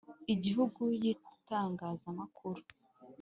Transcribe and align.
Igihugu 0.33 0.81
y 1.01 1.05
itangazamakuru 1.13 2.61